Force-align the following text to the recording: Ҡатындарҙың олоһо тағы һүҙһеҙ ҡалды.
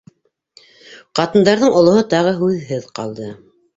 Ҡатындарҙың 1.21 1.77
олоһо 1.81 2.03
тағы 2.15 2.33
һүҙһеҙ 2.41 2.93
ҡалды. 3.01 3.29